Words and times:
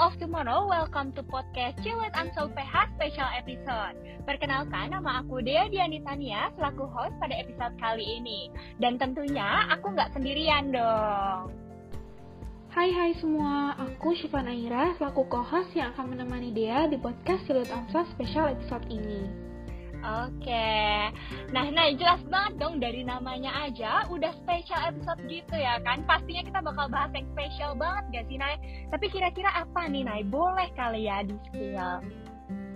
of 0.00 0.16
tomorrow, 0.16 0.64
welcome 0.64 1.12
to 1.12 1.20
podcast 1.20 1.76
Cilet 1.84 2.08
Ansel 2.16 2.48
PH 2.56 2.88
special 2.96 3.28
episode. 3.36 3.92
Perkenalkan, 4.24 4.96
nama 4.96 5.20
aku 5.20 5.44
Dea 5.44 5.68
Dianitania 5.68 6.48
selaku 6.56 6.88
host 6.88 7.12
pada 7.20 7.36
episode 7.36 7.76
kali 7.76 8.16
ini. 8.16 8.48
Dan 8.80 8.96
tentunya 8.96 9.68
aku 9.68 9.92
nggak 9.92 10.16
sendirian 10.16 10.72
dong. 10.72 11.52
Hai 12.72 12.88
hai 12.96 13.12
semua, 13.20 13.76
aku 13.76 14.16
Syifa 14.16 14.40
Naira 14.40 14.96
selaku 14.96 15.28
co-host 15.28 15.76
yang 15.76 15.92
akan 15.92 16.16
menemani 16.16 16.48
Dea 16.48 16.88
di 16.88 16.96
podcast 16.96 17.44
Cilet 17.44 17.68
Ansel 17.68 18.08
special 18.16 18.56
episode 18.56 18.88
ini. 18.88 19.28
Oke, 20.00 20.72
nah 21.52 21.68
nah 21.68 21.92
jelas 21.92 22.24
banget 22.32 22.52
dong 22.56 22.80
dari 22.80 23.04
namanya 23.04 23.52
aja 23.68 24.08
udah 24.08 24.32
spesial 24.40 24.80
episode 24.88 25.20
gitu 25.28 25.52
ya 25.52 25.76
kan 25.84 26.00
Pastinya 26.08 26.40
kita 26.40 26.60
bakal 26.64 26.88
bahas 26.88 27.12
yang 27.12 27.28
spesial 27.36 27.76
banget 27.76 28.04
gak 28.08 28.24
sih 28.32 28.40
Nay? 28.40 28.56
Tapi 28.88 29.06
kira-kira 29.12 29.52
apa 29.52 29.92
nih 29.92 30.08
Nay? 30.08 30.24
Boleh 30.24 30.72
kali 30.72 31.04
ya 31.04 31.20
di 31.20 31.36
spill? 31.48 32.00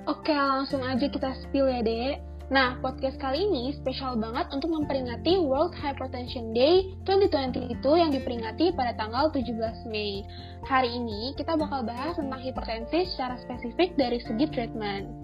Oke 0.05 0.37
langsung 0.37 0.85
aja 0.85 1.09
kita 1.09 1.33
spill 1.41 1.65
ya 1.73 1.81
dek 1.81 2.35
Nah, 2.53 2.77
podcast 2.85 3.17
kali 3.17 3.49
ini 3.49 3.73
spesial 3.73 4.21
banget 4.21 4.53
untuk 4.53 4.69
memperingati 4.69 5.41
World 5.41 5.73
Hypertension 5.81 6.53
Day 6.53 6.93
2020 7.09 7.73
itu 7.73 7.91
yang 7.97 8.13
diperingati 8.13 8.77
pada 8.77 8.93
tanggal 9.01 9.33
17 9.33 9.89
Mei. 9.89 10.21
Hari 10.69 10.93
ini 10.93 11.33
kita 11.41 11.57
bakal 11.57 11.89
bahas 11.89 12.21
tentang 12.21 12.45
hipertensi 12.45 13.09
secara 13.09 13.41
spesifik 13.41 13.97
dari 13.97 14.21
segi 14.21 14.45
treatment. 14.53 15.24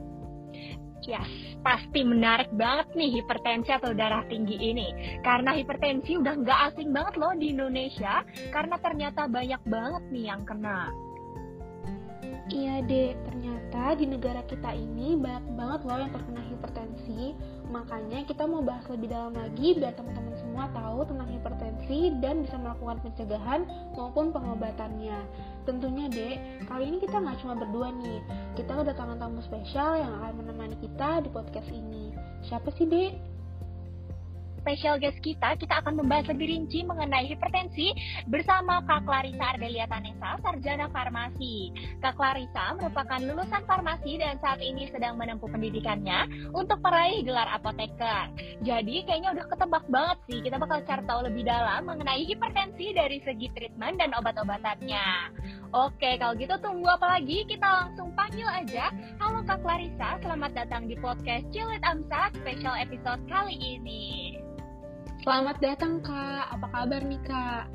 Yes, 1.00 1.56
pasti 1.64 2.04
menarik 2.04 2.52
banget 2.52 2.92
nih 2.92 3.20
hipertensi 3.20 3.72
atau 3.72 3.96
darah 3.96 4.20
tinggi 4.28 4.60
ini. 4.60 4.92
Karena 5.24 5.56
hipertensi 5.56 6.20
udah 6.20 6.34
nggak 6.36 6.60
asing 6.72 6.92
banget 6.92 7.14
loh 7.16 7.32
di 7.32 7.56
Indonesia, 7.56 8.20
karena 8.52 8.76
ternyata 8.76 9.24
banyak 9.24 9.62
banget 9.64 10.02
nih 10.12 10.24
yang 10.28 10.42
kena. 10.44 10.92
Iya 12.50 12.82
deh, 12.82 13.14
ternyata 13.24 13.94
di 13.94 14.10
negara 14.10 14.42
kita 14.44 14.74
ini 14.74 15.14
banyak 15.14 15.46
banget 15.54 15.80
loh 15.86 15.98
yang 16.02 16.12
terkena 16.12 16.42
hipertensi. 16.50 17.22
Makanya 17.70 18.26
kita 18.26 18.42
mau 18.44 18.60
bahas 18.60 18.84
lebih 18.90 19.08
dalam 19.08 19.32
lagi 19.38 19.78
biar 19.78 19.94
teman-teman 19.94 20.29
semua 20.50 20.66
tahu 20.74 21.06
tentang 21.06 21.30
hipertensi 21.30 22.10
dan 22.18 22.42
bisa 22.42 22.58
melakukan 22.58 22.98
pencegahan 23.06 23.70
maupun 23.94 24.34
pengobatannya. 24.34 25.14
Tentunya 25.62 26.10
dek, 26.10 26.66
kali 26.66 26.90
ini 26.90 26.98
kita 26.98 27.22
nggak 27.22 27.38
cuma 27.38 27.54
berdua 27.54 27.94
nih. 27.94 28.18
Kita 28.58 28.82
udah 28.82 28.90
tangan 28.90 29.22
tamu 29.22 29.38
spesial 29.46 30.02
yang 30.02 30.10
akan 30.18 30.42
menemani 30.42 30.74
kita 30.82 31.22
di 31.22 31.30
podcast 31.30 31.70
ini. 31.70 32.10
Siapa 32.42 32.74
sih 32.74 32.90
dek? 32.90 33.29
Special 34.70 35.02
guest 35.02 35.18
kita, 35.26 35.58
kita 35.58 35.82
akan 35.82 35.98
membahas 35.98 36.30
lebih 36.30 36.46
rinci 36.46 36.86
mengenai 36.86 37.26
hipertensi 37.26 37.90
bersama 38.30 38.78
Kak 38.86 39.02
Clarissa 39.02 39.58
Ardelia 39.58 39.90
Tanesa, 39.90 40.38
Sarjana 40.38 40.86
Farmasi. 40.94 41.74
Kak 41.98 42.14
Clarissa 42.14 42.78
merupakan 42.78 43.18
lulusan 43.18 43.66
farmasi 43.66 44.22
dan 44.22 44.38
saat 44.38 44.62
ini 44.62 44.86
sedang 44.94 45.18
menempuh 45.18 45.50
pendidikannya 45.50 46.54
untuk 46.54 46.78
meraih 46.86 47.26
gelar 47.26 47.50
apoteker. 47.50 48.30
Jadi 48.62 49.02
kayaknya 49.10 49.34
udah 49.42 49.46
ketebak 49.50 49.84
banget 49.90 50.18
sih, 50.30 50.38
kita 50.38 50.54
bakal 50.62 50.78
cari 50.86 51.02
tahu 51.02 51.20
lebih 51.26 51.42
dalam 51.50 51.90
mengenai 51.90 52.22
hipertensi 52.30 52.94
dari 52.94 53.18
segi 53.26 53.50
treatment 53.50 53.98
dan 53.98 54.14
obat-obatannya. 54.14 55.34
Oke, 55.74 56.14
kalau 56.22 56.38
gitu 56.38 56.54
tunggu 56.62 56.86
apa 56.94 57.18
lagi? 57.18 57.42
Kita 57.42 57.66
langsung 57.66 58.14
panggil 58.14 58.46
aja. 58.46 58.94
Halo 59.18 59.42
Kak 59.42 59.66
Clarissa, 59.66 60.22
selamat 60.22 60.54
datang 60.54 60.86
di 60.86 60.94
podcast 60.94 61.42
Cilit 61.50 61.82
Amsa 61.82 62.30
special 62.38 62.78
episode 62.78 63.18
kali 63.26 63.58
ini. 63.58 64.38
Selamat 65.20 65.60
datang 65.60 66.00
Kak, 66.00 66.48
apa 66.48 66.66
kabar 66.72 67.04
nih 67.04 67.20
Kak? 67.28 67.68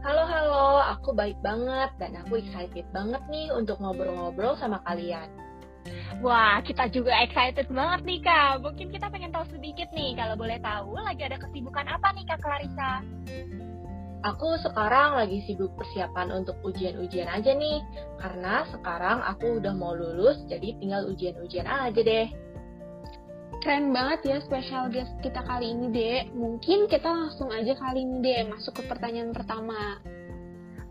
Halo 0.00 0.24
halo, 0.24 0.80
aku 0.88 1.12
baik 1.12 1.36
banget 1.44 1.92
dan 2.00 2.16
aku 2.16 2.40
excited 2.40 2.88
banget 2.96 3.20
nih 3.28 3.52
untuk 3.52 3.76
ngobrol-ngobrol 3.76 4.56
sama 4.56 4.80
kalian. 4.88 5.28
Wah, 6.24 6.64
kita 6.64 6.88
juga 6.88 7.12
excited 7.20 7.68
banget 7.68 8.08
nih 8.08 8.20
Kak. 8.24 8.64
Mungkin 8.64 8.88
kita 8.88 9.12
pengen 9.12 9.36
tahu 9.36 9.44
sedikit 9.52 9.92
nih, 9.92 10.16
kalau 10.16 10.32
boleh 10.32 10.56
tahu 10.64 10.96
lagi 10.96 11.28
ada 11.28 11.36
kesibukan 11.36 11.92
apa 11.92 12.08
nih 12.16 12.24
Kak 12.24 12.40
Clarissa? 12.40 13.04
Aku 14.24 14.56
sekarang 14.56 15.20
lagi 15.20 15.44
sibuk 15.44 15.76
persiapan 15.76 16.40
untuk 16.40 16.56
ujian-ujian 16.64 17.28
aja 17.28 17.52
nih, 17.52 17.84
karena 18.16 18.64
sekarang 18.72 19.20
aku 19.28 19.60
udah 19.60 19.76
mau 19.76 19.92
lulus, 19.92 20.40
jadi 20.48 20.72
tinggal 20.80 21.04
ujian-ujian 21.12 21.68
aja 21.68 22.00
deh. 22.00 22.45
Keren 23.64 23.90
banget 23.90 24.20
ya 24.26 24.38
special 24.44 24.92
guest 24.92 25.12
kita 25.24 25.40
kali 25.42 25.72
ini, 25.72 25.86
Dek. 25.90 26.24
Mungkin 26.36 26.86
kita 26.86 27.08
langsung 27.08 27.48
aja 27.50 27.72
kali 27.76 28.04
ini, 28.04 28.20
Dek, 28.22 28.52
masuk 28.52 28.78
ke 28.78 28.82
pertanyaan 28.86 29.32
pertama. 29.32 30.00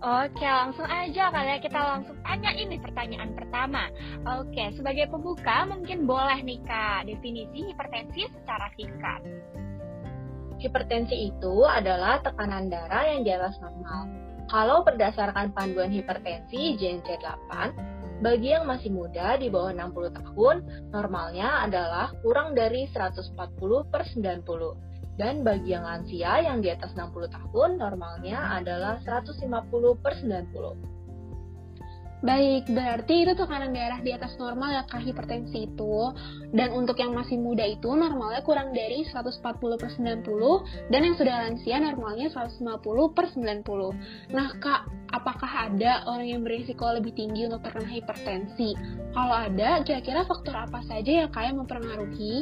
Oke, 0.06 0.46
langsung 0.46 0.86
aja 0.86 1.34
kali 1.34 1.50
ya 1.50 1.58
kita 1.58 1.80
langsung 1.82 2.18
tanya 2.22 2.52
ini 2.54 2.78
pertanyaan 2.78 3.32
pertama. 3.34 3.90
Oke, 4.38 4.76
sebagai 4.78 5.10
pembuka 5.10 5.66
mungkin 5.66 6.06
boleh 6.06 6.46
nih 6.46 6.62
Kak, 6.62 7.10
definisi 7.10 7.74
hipertensi 7.74 8.28
secara 8.30 8.70
singkat. 8.78 9.22
Hipertensi 10.62 11.32
itu 11.32 11.66
adalah 11.66 12.22
tekanan 12.22 12.70
darah 12.70 13.08
yang 13.08 13.26
di 13.26 13.32
atas 13.34 13.58
normal. 13.58 14.14
Kalau 14.46 14.86
berdasarkan 14.86 15.58
panduan 15.58 15.90
hipertensi 15.90 16.78
JNC 16.78 17.18
8, 17.26 17.95
bagi 18.24 18.56
yang 18.56 18.64
masih 18.64 18.96
muda 18.96 19.36
di 19.36 19.52
bawah 19.52 19.76
60 19.76 20.16
tahun, 20.16 20.56
normalnya 20.96 21.68
adalah 21.68 22.16
kurang 22.24 22.56
dari 22.56 22.88
140 22.88 23.36
per 23.92 24.08
90. 24.08 25.20
Dan 25.20 25.44
bagi 25.44 25.72
yang 25.76 25.88
lansia 25.88 26.44
yang 26.44 26.60
di 26.60 26.72
atas 26.72 26.96
60 26.96 27.28
tahun, 27.28 27.80
normalnya 27.80 28.56
adalah 28.56 29.00
150 29.04 30.00
per 30.00 30.16
90. 30.20 30.95
Baik, 32.26 32.74
berarti 32.74 33.22
itu 33.22 33.38
tekanan 33.38 33.70
darah 33.70 34.02
di 34.02 34.10
atas 34.10 34.34
normal 34.42 34.74
ya 34.74 34.84
kak 34.90 35.06
hipertensi 35.06 35.70
itu. 35.70 36.10
Dan 36.50 36.74
untuk 36.74 36.98
yang 36.98 37.14
masih 37.14 37.38
muda 37.38 37.62
itu 37.62 37.86
normalnya 37.94 38.42
kurang 38.42 38.74
dari 38.74 39.06
140 39.06 39.46
per 39.78 39.94
90 39.94 40.90
dan 40.90 41.02
yang 41.06 41.14
sudah 41.14 41.36
lansia 41.46 41.78
normalnya 41.78 42.34
150 42.34 43.14
per 43.14 43.30
90. 43.30 44.34
Nah 44.34 44.58
kak, 44.58 44.90
apakah 45.14 45.70
ada 45.70 46.02
orang 46.10 46.26
yang 46.26 46.42
berisiko 46.42 46.90
lebih 46.98 47.14
tinggi 47.14 47.46
untuk 47.46 47.62
terkena 47.62 47.94
hipertensi? 47.94 48.74
Kalau 49.14 49.36
ada, 49.46 49.86
kira-kira 49.86 50.26
faktor 50.26 50.58
apa 50.58 50.82
saja 50.82 51.30
ya 51.30 51.30
yang 51.30 51.62
mempengaruhi? 51.62 52.42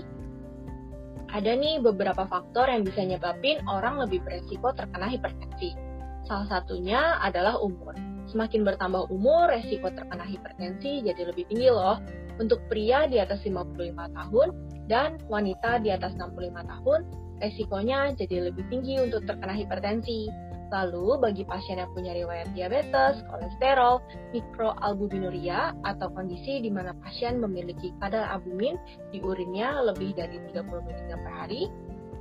Ada 1.27 1.59
nih 1.59 1.83
beberapa 1.83 2.23
faktor 2.23 2.71
yang 2.71 2.87
bisa 2.87 3.03
nyebabin 3.03 3.59
orang 3.67 3.99
lebih 3.99 4.23
berisiko 4.23 4.71
terkena 4.71 5.11
hipertensi. 5.11 5.75
Salah 6.23 6.47
satunya 6.47 7.19
adalah 7.19 7.59
umur. 7.59 8.12
Semakin 8.33 8.65
bertambah 8.65 9.13
umur, 9.13 9.45
resiko 9.53 9.93
terkena 9.93 10.25
hipertensi 10.25 11.05
jadi 11.05 11.29
lebih 11.29 11.45
tinggi 11.53 11.69
loh. 11.69 12.01
Untuk 12.41 12.65
pria 12.65 13.05
di 13.05 13.21
atas 13.21 13.45
55 13.45 13.93
tahun 13.93 14.47
dan 14.89 15.21
wanita 15.29 15.77
di 15.85 15.93
atas 15.93 16.17
65 16.17 16.65
tahun, 16.65 16.99
resikonya 17.37 18.17
jadi 18.17 18.49
lebih 18.49 18.65
tinggi 18.73 18.97
untuk 18.97 19.29
terkena 19.29 19.53
hipertensi. 19.53 20.33
Lalu, 20.73 21.21
bagi 21.21 21.45
pasien 21.45 21.77
yang 21.77 21.93
punya 21.93 22.17
riwayat 22.17 22.49
diabetes, 22.57 23.21
kolesterol, 23.29 24.01
mikroalbuminuria, 24.33 25.77
atau 25.85 26.09
kondisi 26.09 26.65
di 26.65 26.73
mana 26.73 26.97
pasien 27.05 27.37
memiliki 27.37 27.93
kadar 28.01 28.25
albumin 28.33 28.81
di 29.13 29.21
urinnya 29.21 29.85
lebih 29.93 30.17
dari 30.17 30.41
30 30.49 30.65
mg 30.73 31.09
per 31.21 31.33
hari, 31.37 31.69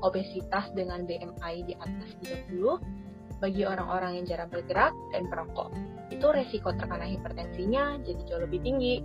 obesitas 0.05 0.69
dengan 0.77 1.09
BMI 1.09 1.65
di 1.65 1.73
atas 1.81 2.13
30, 2.53 2.77
bagi 3.43 3.67
orang-orang 3.67 4.23
yang 4.23 4.25
jarang 4.31 4.49
bergerak 4.55 4.95
dan 5.11 5.27
perokok. 5.27 5.75
Itu 6.15 6.31
resiko 6.31 6.71
terkena 6.79 7.11
hipertensinya 7.11 7.99
jadi 8.07 8.23
jauh 8.31 8.43
lebih 8.47 8.63
tinggi. 8.63 9.03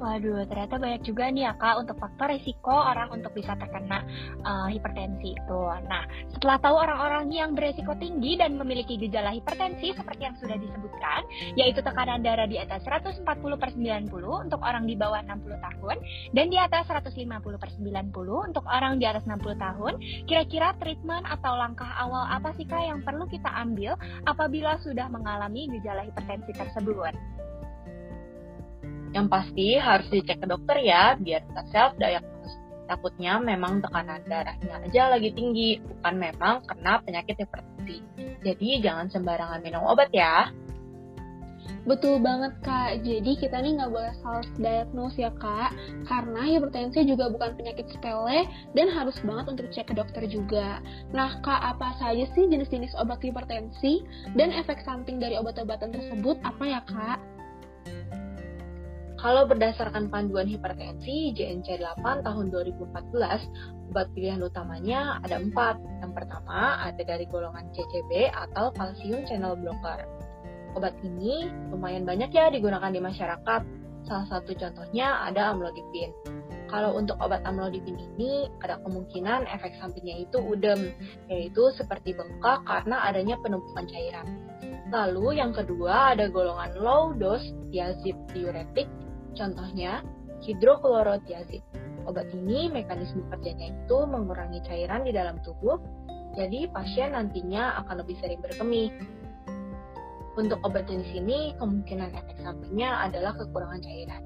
Waduh, 0.00 0.48
ternyata 0.48 0.80
banyak 0.80 1.04
juga 1.04 1.28
nih 1.28 1.44
ya 1.44 1.52
kak 1.60 1.76
untuk 1.84 2.00
faktor 2.00 2.32
risiko 2.32 2.72
orang 2.72 3.12
untuk 3.12 3.36
bisa 3.36 3.52
terkena 3.52 4.00
uh, 4.48 4.64
hipertensi 4.72 5.36
itu. 5.36 5.60
Nah, 5.84 6.08
setelah 6.32 6.56
tahu 6.56 6.72
orang-orang 6.72 7.28
yang 7.28 7.52
beresiko 7.52 7.92
tinggi 8.00 8.40
dan 8.40 8.56
memiliki 8.56 8.96
gejala 8.96 9.36
hipertensi 9.36 9.92
seperti 9.92 10.24
yang 10.24 10.40
sudah 10.40 10.56
disebutkan, 10.56 11.20
yaitu 11.52 11.84
tekanan 11.84 12.24
darah 12.24 12.48
di 12.48 12.56
atas 12.56 12.80
140 12.88 13.28
per 13.60 13.76
90 13.76 14.48
untuk 14.48 14.60
orang 14.64 14.88
di 14.88 14.96
bawah 14.96 15.20
60 15.20 15.68
tahun, 15.68 15.96
dan 16.32 16.46
di 16.48 16.56
atas 16.56 16.88
150 16.88 17.60
per 17.60 17.68
90 17.68 18.48
untuk 18.48 18.64
orang 18.72 18.96
di 18.96 19.04
atas 19.04 19.28
60 19.28 19.36
tahun, 19.60 20.00
kira-kira 20.24 20.72
treatment 20.80 21.28
atau 21.28 21.60
langkah 21.60 21.92
awal 22.00 22.24
apa 22.24 22.56
sih 22.56 22.64
kak 22.64 22.88
yang 22.88 23.04
perlu 23.04 23.28
kita 23.28 23.52
ambil 23.52 24.00
apabila 24.24 24.80
sudah 24.80 25.12
mengalami 25.12 25.68
gejala 25.76 26.08
hipertensi 26.08 26.56
tersebut? 26.56 27.12
Yang 29.10 29.26
pasti 29.26 29.68
harus 29.78 30.06
dicek 30.10 30.38
ke 30.38 30.46
dokter 30.46 30.76
ya, 30.82 31.18
biar 31.18 31.42
kita 31.50 31.62
self 31.74 31.92
diagnose. 31.98 32.54
Takutnya 32.90 33.38
memang 33.38 33.78
tekanan 33.82 34.22
darahnya 34.26 34.82
aja 34.82 35.14
lagi 35.14 35.30
tinggi, 35.30 35.78
bukan 35.78 36.14
memang 36.18 36.66
kena 36.66 36.98
penyakit 37.02 37.38
hipertensi. 37.38 38.02
Jadi 38.42 38.82
jangan 38.82 39.06
sembarangan 39.10 39.62
minum 39.62 39.86
obat 39.86 40.10
ya. 40.10 40.50
Betul 41.88 42.20
banget 42.20 42.52
kak, 42.60 43.00
jadi 43.08 43.32
kita 43.40 43.56
nih 43.64 43.80
nggak 43.80 43.88
boleh 43.88 44.12
salah 44.20 44.44
diagnose 44.60 45.16
ya 45.16 45.32
kak, 45.32 45.72
karena 46.04 46.42
hipertensi 46.44 47.08
juga 47.08 47.32
bukan 47.32 47.56
penyakit 47.56 47.88
sepele 47.88 48.44
dan 48.76 48.92
harus 48.92 49.16
banget 49.24 49.46
untuk 49.48 49.66
cek 49.72 49.88
ke 49.88 49.94
dokter 49.96 50.28
juga. 50.28 50.84
Nah 51.16 51.40
kak, 51.40 51.56
apa 51.56 51.96
saja 51.96 52.28
sih 52.36 52.52
jenis-jenis 52.52 52.92
obat 53.00 53.24
hipertensi 53.24 54.04
dan 54.36 54.52
efek 54.52 54.84
samping 54.84 55.16
dari 55.16 55.40
obat-obatan 55.40 55.88
tersebut 55.88 56.36
apa 56.44 56.64
ya 56.68 56.80
kak? 56.84 57.18
Kalau 59.20 59.44
berdasarkan 59.44 60.08
panduan 60.08 60.48
hipertensi 60.48 61.36
JNC 61.36 61.84
8 61.84 62.24
tahun 62.24 62.48
2014, 62.48 63.92
obat 63.92 64.08
pilihan 64.16 64.40
utamanya 64.40 65.20
ada 65.20 65.36
empat. 65.36 65.76
Yang 66.00 66.12
pertama 66.16 66.80
ada 66.80 67.02
dari 67.04 67.28
golongan 67.28 67.68
CCB 67.68 68.32
atau 68.32 68.72
calcium 68.72 69.20
channel 69.28 69.60
blocker. 69.60 70.08
Obat 70.72 70.96
ini 71.04 71.52
lumayan 71.68 72.08
banyak 72.08 72.32
ya 72.32 72.48
digunakan 72.48 72.88
di 72.88 72.96
masyarakat. 72.96 73.60
Salah 74.08 74.24
satu 74.32 74.56
contohnya 74.56 75.28
ada 75.28 75.52
amlodipin. 75.52 76.16
Kalau 76.72 76.96
untuk 76.96 77.20
obat 77.20 77.44
amlodipin 77.44 78.00
ini 78.00 78.48
ada 78.64 78.80
kemungkinan 78.88 79.44
efek 79.52 79.76
sampingnya 79.84 80.16
itu 80.24 80.40
udem, 80.40 80.96
yaitu 81.28 81.68
seperti 81.76 82.16
bengkak 82.16 82.64
karena 82.64 83.04
adanya 83.04 83.36
penumpukan 83.44 83.84
cairan. 83.84 84.48
Lalu 84.88 85.44
yang 85.44 85.52
kedua 85.52 86.16
ada 86.16 86.32
golongan 86.32 86.72
low 86.80 87.12
dose 87.12 87.52
diazid 87.68 88.16
diuretik 88.32 88.88
Contohnya, 89.34 90.02
hidroklorotiazid. 90.42 91.62
Obat 92.08 92.32
ini 92.32 92.72
mekanisme 92.72 93.22
kerjanya 93.28 93.76
itu 93.76 93.98
mengurangi 94.08 94.64
cairan 94.64 95.04
di 95.04 95.12
dalam 95.12 95.38
tubuh, 95.44 95.76
jadi 96.34 96.70
pasien 96.72 97.12
nantinya 97.12 97.76
akan 97.84 98.02
lebih 98.02 98.16
sering 98.22 98.40
berkemih. 98.40 98.90
Untuk 100.38 100.62
obat 100.64 100.88
jenis 100.88 101.10
ini, 101.12 101.52
kemungkinan 101.60 102.16
efek 102.16 102.40
sampingnya 102.40 103.04
adalah 103.04 103.36
kekurangan 103.36 103.82
cairan. 103.84 104.22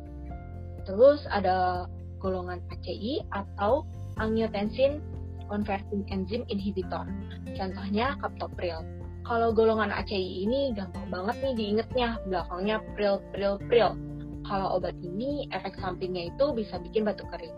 Terus 0.85 1.25
ada 1.33 1.89
golongan 2.21 2.61
ACI 2.71 3.25
atau 3.33 3.89
angiotensin 4.21 5.01
converting 5.49 6.05
enzyme 6.13 6.45
inhibitor. 6.49 7.09
Contohnya 7.57 8.17
captopril. 8.21 8.85
Kalau 9.25 9.57
golongan 9.57 9.89
ACI 9.89 10.45
ini 10.45 10.77
gampang 10.77 11.09
banget 11.09 11.37
nih 11.41 11.55
diingetnya, 11.57 12.21
belakangnya 12.29 12.77
pril 12.93 13.25
pril 13.33 13.57
pril 13.69 13.97
kalau 14.45 14.79
obat 14.79 14.95
ini 15.01 15.49
efek 15.51 15.77
sampingnya 15.81 16.31
itu 16.33 16.53
bisa 16.53 16.77
bikin 16.81 17.09
batuk 17.09 17.29
kering. 17.33 17.57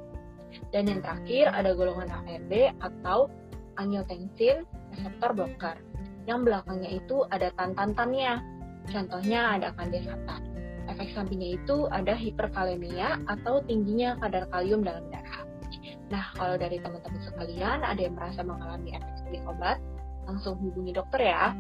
Dan 0.71 0.89
yang 0.89 1.01
terakhir 1.03 1.53
ada 1.53 1.75
golongan 1.77 2.09
ARB 2.09 2.73
atau 2.81 3.29
angiotensin 3.77 4.65
reseptor 4.95 5.37
blocker. 5.37 5.77
Yang 6.25 6.39
belakangnya 6.51 6.91
itu 6.97 7.27
ada 7.31 7.53
tantantannya. 7.55 8.43
Contohnya 8.91 9.59
ada 9.59 9.75
kandesatan. 9.75 10.41
Efek 10.87 11.11
sampingnya 11.13 11.59
itu 11.59 11.91
ada 11.91 12.15
hiperkalemia 12.15 13.19
atau 13.27 13.59
tingginya 13.67 14.15
kadar 14.23 14.47
kalium 14.55 14.87
dalam 14.87 15.03
darah. 15.11 15.43
Nah, 16.07 16.31
kalau 16.39 16.55
dari 16.55 16.79
teman-teman 16.79 17.19
sekalian 17.19 17.83
ada 17.83 17.99
yang 17.99 18.15
merasa 18.15 18.47
mengalami 18.47 18.95
efek 18.95 19.13
samping 19.19 19.45
obat, 19.51 19.83
langsung 20.27 20.55
hubungi 20.63 20.95
dokter 20.95 21.35
ya. 21.35 21.51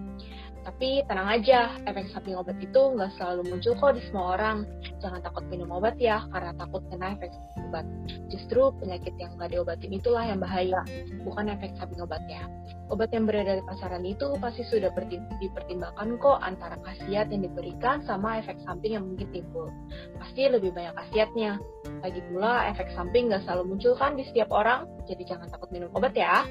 Tapi 0.66 1.06
tenang 1.06 1.30
aja, 1.30 1.78
efek 1.86 2.10
samping 2.10 2.34
obat 2.34 2.58
itu 2.58 2.74
nggak 2.74 3.14
selalu 3.14 3.54
muncul 3.54 3.78
kok 3.78 3.94
di 3.94 4.02
semua 4.10 4.34
orang. 4.34 4.66
Jangan 4.98 5.22
takut 5.22 5.46
minum 5.46 5.70
obat 5.70 5.94
ya, 5.94 6.26
karena 6.34 6.50
takut 6.58 6.82
kena 6.90 7.14
efek 7.14 7.30
samping 7.30 7.64
obat. 7.70 7.86
Justru 8.34 8.74
penyakit 8.82 9.14
yang 9.14 9.38
nggak 9.38 9.54
diobatin 9.54 9.94
itulah 9.94 10.26
yang 10.26 10.42
bahaya, 10.42 10.82
bukan 11.22 11.54
efek 11.54 11.70
samping 11.78 12.02
obatnya. 12.02 12.50
Obat 12.90 13.14
yang 13.14 13.30
beredar 13.30 13.62
di 13.62 13.64
pasaran 13.66 14.02
itu 14.02 14.26
pasti 14.42 14.66
sudah 14.66 14.90
dipertimbangkan 15.38 16.18
kok 16.18 16.42
antara 16.42 16.74
khasiat 16.82 17.30
yang 17.30 17.46
diberikan 17.46 18.02
sama 18.02 18.42
efek 18.42 18.58
samping 18.66 18.98
yang 18.98 19.06
mungkin 19.06 19.30
timbul. 19.30 19.70
Pasti 20.18 20.50
lebih 20.50 20.74
banyak 20.74 20.98
khasiatnya. 20.98 21.62
Lagi 22.02 22.20
pula, 22.26 22.66
efek 22.74 22.90
samping 22.98 23.30
nggak 23.30 23.46
selalu 23.46 23.70
muncul 23.70 23.94
kan 23.94 24.18
di 24.18 24.26
setiap 24.26 24.50
orang, 24.50 24.90
jadi 25.06 25.22
jangan 25.30 25.46
takut 25.46 25.70
minum 25.70 25.94
obat 25.94 26.10
ya. 26.18 26.42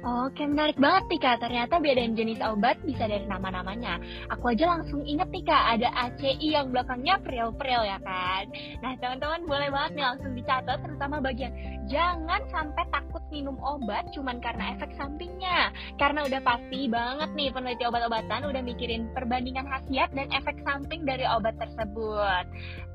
Oke, 0.00 0.48
menarik 0.48 0.80
banget 0.80 1.04
nih 1.12 1.20
Kak. 1.20 1.44
Ternyata 1.44 1.76
bedain 1.76 2.16
jenis 2.16 2.40
obat 2.40 2.80
bisa 2.88 3.04
dari 3.04 3.28
nama-namanya. 3.28 4.00
Aku 4.32 4.48
aja 4.48 4.72
langsung 4.72 5.04
inget 5.04 5.28
nih 5.28 5.44
Kak, 5.44 5.76
ada 5.76 5.92
ACI 5.92 6.56
yang 6.56 6.72
belakangnya 6.72 7.20
pril-pril 7.20 7.84
ya 7.84 8.00
kan. 8.00 8.48
Nah, 8.80 8.96
teman-teman 8.96 9.44
boleh 9.44 9.68
banget 9.68 10.00
nih 10.00 10.06
langsung 10.08 10.32
dicatat, 10.32 10.80
terutama 10.80 11.20
bagian 11.20 11.52
jangan 11.92 12.40
sampai 12.48 12.88
takut 12.88 13.20
minum 13.28 13.60
obat 13.60 14.08
cuman 14.16 14.40
karena 14.40 14.72
efek 14.72 14.88
sampingnya. 14.96 15.68
Karena 16.00 16.24
udah 16.24 16.40
pasti 16.48 16.88
banget 16.88 17.30
nih 17.36 17.52
peneliti 17.52 17.84
obat-obatan 17.84 18.48
udah 18.48 18.62
mikirin 18.64 19.12
perbandingan 19.12 19.68
khasiat 19.68 20.16
dan 20.16 20.32
efek 20.32 20.64
samping 20.64 21.04
dari 21.04 21.28
obat 21.28 21.60
tersebut. 21.60 22.44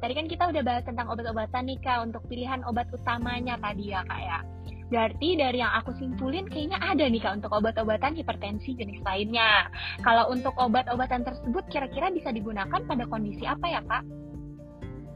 Tadi 0.01 0.13
kan 0.17 0.25
kita 0.25 0.49
udah 0.49 0.61
bahas 0.65 0.81
tentang 0.81 1.13
obat-obatan 1.13 1.69
nih 1.69 1.77
Kak, 1.85 2.01
untuk 2.01 2.25
pilihan 2.25 2.65
obat 2.65 2.89
utamanya 2.89 3.61
tadi 3.61 3.93
ya 3.93 4.01
Kak 4.09 4.21
ya. 4.25 4.41
Berarti 4.95 5.35
dari 5.35 5.59
yang 5.59 5.75
aku 5.75 5.91
simpulin 5.99 6.47
kayaknya 6.47 6.79
ada 6.79 7.03
nih 7.03 7.19
Kak 7.19 7.43
untuk 7.43 7.51
obat-obatan 7.51 8.15
hipertensi 8.15 8.79
jenis 8.79 9.03
lainnya. 9.03 9.67
Kalau 9.99 10.31
untuk 10.31 10.55
obat-obatan 10.55 11.27
tersebut 11.27 11.67
kira-kira 11.67 12.07
bisa 12.15 12.31
digunakan 12.31 12.79
pada 12.79 13.03
kondisi 13.03 13.43
apa 13.43 13.67
ya 13.67 13.83
Kak? 13.83 14.07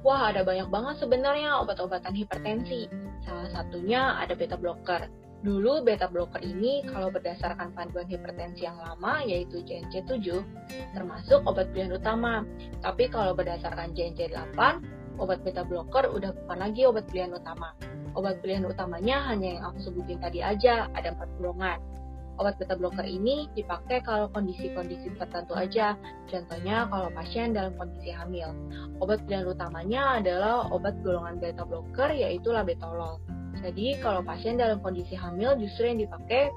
Wah, 0.03 0.35
ada 0.35 0.43
banyak 0.43 0.67
banget 0.67 0.99
sebenarnya 0.99 1.63
obat-obatan 1.63 2.11
hipertensi. 2.11 2.91
Salah 3.23 3.47
satunya 3.55 4.19
ada 4.19 4.35
beta 4.35 4.59
blocker. 4.59 5.07
Dulu 5.47 5.87
beta 5.87 6.11
blocker 6.11 6.43
ini 6.43 6.83
kalau 6.83 7.07
berdasarkan 7.07 7.71
panduan 7.71 8.11
hipertensi 8.11 8.67
yang 8.67 8.75
lama 8.83 9.23
yaitu 9.23 9.63
JNC 9.63 10.11
7 10.11 10.91
termasuk 10.91 11.39
obat 11.47 11.71
pilihan 11.71 11.95
utama. 11.95 12.43
Tapi 12.83 13.07
kalau 13.07 13.31
berdasarkan 13.31 13.95
JNC 13.95 14.35
8, 14.35 15.23
obat 15.23 15.39
beta 15.47 15.63
blocker 15.63 16.11
udah 16.11 16.35
bukan 16.35 16.57
lagi 16.59 16.83
obat 16.83 17.07
pilihan 17.07 17.31
utama 17.31 17.71
Obat 18.17 18.41
pilihan 18.41 18.65
utamanya 18.65 19.29
hanya 19.29 19.59
yang 19.59 19.63
aku 19.69 19.79
sebutin 19.85 20.17
tadi 20.17 20.41
aja, 20.41 20.89
ada 20.97 21.13
empat 21.13 21.29
golongan. 21.38 21.77
Obat 22.39 22.56
beta 22.56 22.79
blocker 22.79 23.03
ini 23.03 23.51
dipakai 23.51 24.00
kalau 24.00 24.31
kondisi-kondisi 24.31 25.11
tertentu 25.19 25.59
aja, 25.59 26.00
contohnya 26.31 26.88
kalau 26.88 27.11
pasien 27.11 27.51
dalam 27.51 27.75
kondisi 27.75 28.15
hamil. 28.15 28.56
Obat 29.03 29.27
pilihan 29.27 29.44
utamanya 29.44 30.23
adalah 30.23 30.71
obat 30.71 30.95
golongan 31.03 31.35
beta 31.44 31.67
blocker 31.67 32.15
yaitu 32.15 32.56
labetolol. 32.56 33.19
Jadi 33.59 34.00
kalau 34.00 34.23
pasien 34.23 34.55
dalam 34.55 34.79
kondisi 34.79 35.19
hamil 35.19 35.59
justru 35.59 35.91
yang 35.91 36.00
dipakai 36.00 36.47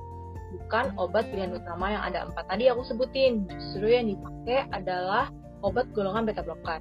bukan 0.55 0.95
obat 1.03 1.27
pilihan 1.35 1.51
utama 1.59 1.91
yang 1.91 2.03
ada 2.07 2.31
empat 2.31 2.47
tadi 2.47 2.71
aku 2.71 2.87
sebutin, 2.87 3.43
justru 3.51 3.91
yang 3.91 4.07
dipakai 4.07 4.71
adalah 4.71 5.35
obat 5.67 5.91
golongan 5.91 6.31
beta 6.31 6.47
blocker. 6.47 6.79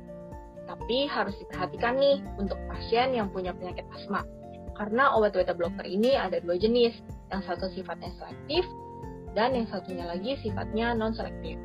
Tapi 0.69 1.09
harus 1.09 1.33
diperhatikan 1.41 1.97
nih 1.97 2.21
untuk 2.37 2.61
pasien 2.69 3.17
yang 3.17 3.33
punya 3.33 3.49
penyakit 3.57 3.83
asma 3.97 4.21
karena 4.75 5.13
obat 5.15 5.35
beta 5.35 5.55
blocker 5.55 5.85
ini 5.85 6.15
ada 6.15 6.39
dua 6.39 6.55
jenis, 6.55 6.95
yang 7.31 7.41
satu 7.47 7.71
sifatnya 7.71 8.11
selektif 8.19 8.63
dan 9.31 9.55
yang 9.55 9.67
satunya 9.71 10.03
lagi 10.03 10.35
sifatnya 10.43 10.91
non-selektif. 10.95 11.55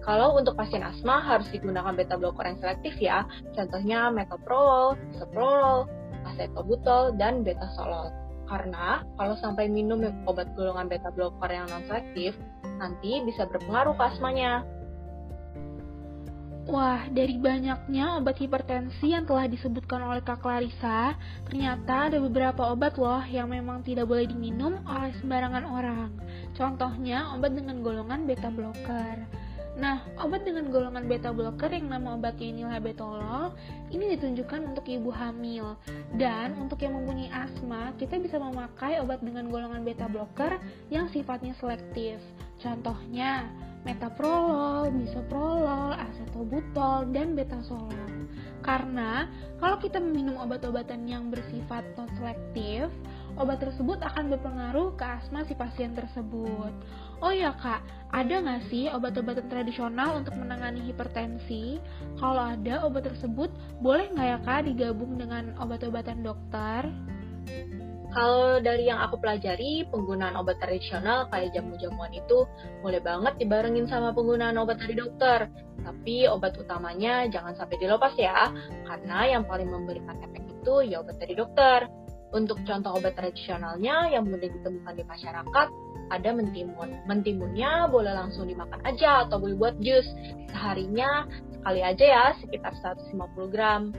Kalau 0.00 0.32
untuk 0.32 0.56
pasien 0.56 0.80
asma 0.80 1.20
harus 1.20 1.44
digunakan 1.52 1.92
beta 1.92 2.16
blocker 2.16 2.48
yang 2.48 2.56
selektif 2.56 2.96
ya, 2.96 3.28
contohnya 3.52 4.08
metoprolol, 4.08 4.96
bisoprolol, 5.12 5.84
acetobutol, 6.24 7.12
dan 7.20 7.44
betasolol. 7.44 8.08
Karena 8.48 9.04
kalau 9.20 9.36
sampai 9.38 9.68
minum 9.68 10.00
obat 10.24 10.48
golongan 10.56 10.88
beta 10.88 11.12
blocker 11.12 11.52
yang 11.52 11.68
non-selektif, 11.68 12.32
nanti 12.80 13.20
bisa 13.28 13.44
berpengaruh 13.44 13.92
ke 13.94 14.04
asmanya. 14.16 14.64
Wah, 16.68 17.08
dari 17.08 17.40
banyaknya 17.40 18.20
obat 18.20 18.36
hipertensi 18.36 19.16
yang 19.16 19.24
telah 19.24 19.48
disebutkan 19.48 20.04
oleh 20.04 20.20
Kak 20.20 20.44
Clarissa, 20.44 21.16
ternyata 21.48 22.12
ada 22.12 22.20
beberapa 22.20 22.68
obat 22.68 23.00
loh 23.00 23.24
yang 23.24 23.48
memang 23.48 23.80
tidak 23.80 24.04
boleh 24.04 24.28
diminum 24.28 24.76
oleh 24.84 25.08
sembarangan 25.24 25.64
orang. 25.64 26.10
Contohnya, 26.52 27.32
obat 27.32 27.56
dengan 27.56 27.80
golongan 27.80 28.28
beta 28.28 28.52
blocker. 28.52 29.16
Nah, 29.80 30.04
obat 30.20 30.44
dengan 30.44 30.68
golongan 30.68 31.08
beta 31.08 31.32
blocker 31.32 31.72
yang 31.72 31.88
nama 31.88 32.20
obatnya 32.20 32.52
ini 32.52 32.62
labetolol, 32.68 33.56
ini 33.88 34.12
ditunjukkan 34.12 34.76
untuk 34.76 34.84
ibu 34.84 35.08
hamil. 35.08 35.80
Dan 36.20 36.60
untuk 36.60 36.84
yang 36.84 37.00
mempunyai 37.00 37.32
asma, 37.32 37.96
kita 37.96 38.20
bisa 38.20 38.36
memakai 38.36 39.00
obat 39.00 39.24
dengan 39.24 39.48
golongan 39.48 39.80
beta 39.80 40.04
blocker 40.12 40.60
yang 40.92 41.08
sifatnya 41.08 41.56
selektif. 41.56 42.20
Contohnya, 42.60 43.48
metaprolol, 43.82 44.92
bisoprolol, 44.92 45.96
acetobutol, 45.96 47.08
dan 47.12 47.32
betasolol. 47.32 48.10
Karena 48.60 49.24
kalau 49.56 49.80
kita 49.80 49.96
meminum 49.96 50.36
obat-obatan 50.36 51.08
yang 51.08 51.32
bersifat 51.32 51.84
non-selektif, 51.96 52.92
obat 53.40 53.64
tersebut 53.64 53.96
akan 54.04 54.28
berpengaruh 54.36 54.92
ke 55.00 55.04
asma 55.04 55.48
si 55.48 55.56
pasien 55.56 55.96
tersebut. 55.96 56.72
Oh 57.24 57.32
ya 57.32 57.56
kak, 57.56 57.80
ada 58.12 58.44
nggak 58.44 58.68
sih 58.68 58.92
obat-obatan 58.92 59.48
tradisional 59.48 60.20
untuk 60.20 60.36
menangani 60.36 60.84
hipertensi? 60.92 61.80
Kalau 62.20 62.52
ada 62.52 62.84
obat 62.84 63.08
tersebut, 63.08 63.48
boleh 63.80 64.12
nggak 64.12 64.28
ya 64.28 64.38
kak 64.44 64.60
digabung 64.68 65.16
dengan 65.16 65.56
obat-obatan 65.56 66.20
dokter? 66.20 66.84
Kalau 68.10 68.58
dari 68.58 68.90
yang 68.90 68.98
aku 68.98 69.22
pelajari, 69.22 69.86
penggunaan 69.86 70.34
obat 70.34 70.58
tradisional 70.58 71.30
kayak 71.30 71.54
jamu-jamuan 71.54 72.10
itu 72.10 72.42
boleh 72.82 72.98
banget 72.98 73.38
dibarengin 73.38 73.86
sama 73.86 74.10
penggunaan 74.10 74.58
obat 74.58 74.82
dari 74.82 74.98
dokter. 74.98 75.46
Tapi 75.80 76.26
obat 76.26 76.58
utamanya 76.58 77.30
jangan 77.30 77.54
sampai 77.54 77.78
dilepas 77.78 78.12
ya, 78.18 78.50
karena 78.84 79.38
yang 79.38 79.46
paling 79.46 79.70
memberikan 79.70 80.18
efek 80.26 80.42
itu 80.42 80.90
ya 80.90 81.06
obat 81.06 81.22
dari 81.22 81.38
dokter. 81.38 81.86
Untuk 82.30 82.62
contoh 82.62 82.94
obat 82.94 83.14
tradisionalnya 83.18 84.10
yang 84.10 84.26
mudah 84.26 84.46
ditemukan 84.46 84.94
di 84.94 85.02
masyarakat, 85.06 85.66
ada 86.10 86.30
mentimun. 86.34 87.06
Mentimunnya 87.06 87.86
boleh 87.86 88.10
langsung 88.10 88.50
dimakan 88.50 88.82
aja 88.82 89.26
atau 89.26 89.38
boleh 89.38 89.54
buat 89.54 89.74
jus. 89.78 90.06
Seharinya 90.50 91.26
sekali 91.54 91.82
aja 91.82 92.04
ya, 92.06 92.24
sekitar 92.42 92.74
150 92.74 93.50
gram. 93.50 93.94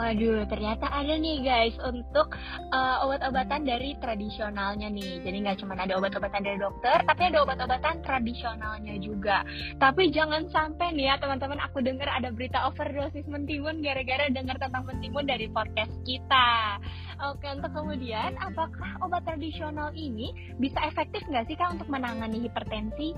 Waduh, 0.00 0.48
ternyata 0.48 0.88
ada 0.88 1.12
nih 1.12 1.44
guys 1.44 1.76
untuk 1.84 2.32
uh, 2.72 3.04
obat-obatan 3.04 3.68
dari 3.68 3.92
tradisionalnya 4.00 4.88
nih. 4.88 5.20
Jadi 5.20 5.36
nggak 5.44 5.60
cuma 5.60 5.76
ada 5.76 5.92
obat-obatan 6.00 6.40
dari 6.40 6.56
dokter, 6.56 7.04
tapi 7.04 7.28
ada 7.28 7.44
obat-obatan 7.44 8.00
tradisionalnya 8.00 8.96
juga. 8.96 9.44
Tapi 9.76 10.08
jangan 10.08 10.48
sampai 10.48 10.96
nih 10.96 11.12
ya 11.12 11.14
teman-teman, 11.20 11.60
aku 11.60 11.84
dengar 11.84 12.08
ada 12.08 12.32
berita 12.32 12.64
overdosis 12.64 13.28
mentimun 13.28 13.84
gara-gara 13.84 14.32
dengar 14.32 14.56
tentang 14.56 14.88
mentimun 14.88 15.28
dari 15.28 15.52
podcast 15.52 15.92
kita. 16.08 16.80
Oke, 17.20 17.44
untuk 17.52 17.68
kemudian, 17.76 18.40
apakah 18.40 19.04
obat 19.04 19.28
tradisional 19.28 19.92
ini 19.92 20.32
bisa 20.56 20.80
efektif 20.80 21.20
nggak 21.28 21.44
sih 21.44 21.60
kak 21.60 21.76
untuk 21.76 21.92
menangani 21.92 22.48
hipertensi? 22.48 23.12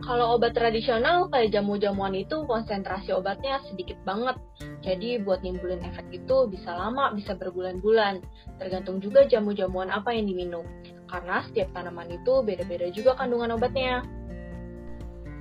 Kalau 0.00 0.40
obat 0.40 0.56
tradisional 0.56 1.28
kayak 1.28 1.52
jamu-jamuan 1.52 2.16
itu 2.16 2.48
konsentrasi 2.48 3.12
obatnya 3.12 3.60
sedikit 3.68 4.00
banget. 4.08 4.40
Jadi 4.80 5.20
buat 5.20 5.44
nimbulin 5.44 5.84
efek 5.84 6.08
itu 6.08 6.48
bisa 6.48 6.72
lama, 6.72 7.12
bisa 7.12 7.36
berbulan-bulan. 7.36 8.24
Tergantung 8.56 9.04
juga 9.04 9.28
jamu-jamuan 9.28 9.92
apa 9.92 10.16
yang 10.16 10.24
diminum. 10.24 10.64
Karena 11.04 11.44
setiap 11.44 11.68
tanaman 11.76 12.08
itu 12.16 12.40
beda-beda 12.40 12.88
juga 12.88 13.12
kandungan 13.20 13.60
obatnya. 13.60 14.00